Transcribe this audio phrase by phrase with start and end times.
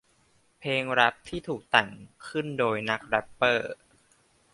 [0.59, 1.89] เพลงแร็ปที่ถูกแต่ง
[2.27, 3.75] ขึ้นโดยนักแร็ปเปอร์